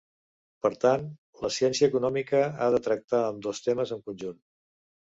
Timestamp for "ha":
2.67-2.73